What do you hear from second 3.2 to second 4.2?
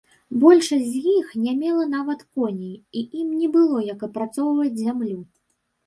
ім не было як